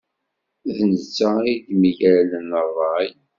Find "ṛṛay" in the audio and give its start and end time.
2.67-3.09